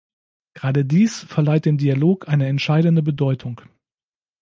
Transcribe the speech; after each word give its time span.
Gerade 0.55 0.83
dies 0.83 1.19
verleiht 1.19 1.65
dem 1.65 1.77
Dialog 1.77 2.27
eine 2.27 2.47
entscheidende 2.47 3.03
Bedeutung. 3.03 3.61